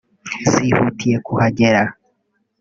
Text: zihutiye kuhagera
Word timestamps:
zihutiye 0.51 1.17
kuhagera 1.25 1.81